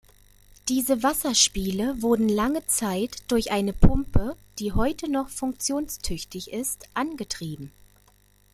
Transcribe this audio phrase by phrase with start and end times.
[0.67, 7.71] Diese Wasserspiele wurden lange Zeit durch eine Pumpe, die heute noch funktionstüchtig ist, angetrieben.